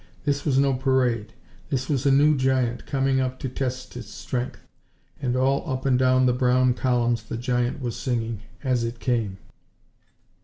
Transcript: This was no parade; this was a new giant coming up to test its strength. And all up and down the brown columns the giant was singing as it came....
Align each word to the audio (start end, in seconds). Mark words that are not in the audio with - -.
This 0.25 0.45
was 0.45 0.57
no 0.57 0.73
parade; 0.73 1.31
this 1.69 1.87
was 1.87 2.07
a 2.07 2.11
new 2.11 2.35
giant 2.35 2.87
coming 2.87 3.19
up 3.19 3.37
to 3.37 3.47
test 3.47 3.95
its 3.95 4.09
strength. 4.09 4.67
And 5.21 5.35
all 5.35 5.63
up 5.71 5.85
and 5.85 5.99
down 5.99 6.25
the 6.25 6.33
brown 6.33 6.73
columns 6.73 7.21
the 7.21 7.37
giant 7.37 7.79
was 7.83 7.95
singing 7.95 8.41
as 8.63 8.83
it 8.83 8.99
came.... 8.99 9.37